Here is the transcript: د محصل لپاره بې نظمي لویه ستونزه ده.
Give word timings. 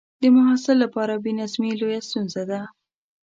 د 0.21 0.23
محصل 0.35 0.75
لپاره 0.83 1.13
بې 1.23 1.31
نظمي 1.39 1.71
لویه 1.79 2.01
ستونزه 2.07 2.43
ده. 2.51 2.61